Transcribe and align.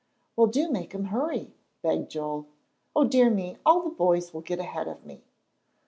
"Well, 0.35 0.47
do 0.47 0.67
make 0.71 0.93
him 0.95 1.03
hurry," 1.05 1.53
begged 1.83 2.09
Joel. 2.09 2.47
"O 2.95 3.03
dear 3.03 3.29
me, 3.29 3.57
all 3.63 3.83
the 3.83 3.91
boys 3.91 4.33
will 4.33 4.41
get 4.41 4.57
ahead 4.57 4.87
of 4.87 5.05
me!" 5.05 5.21